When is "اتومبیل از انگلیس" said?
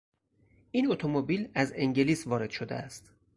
0.91-2.27